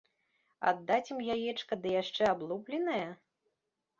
Аддаць 0.71 1.11
ім 1.15 1.19
яечка 1.33 1.73
ды 1.85 1.93
яшчэ 2.01 2.23
аблупленае? 2.33 3.05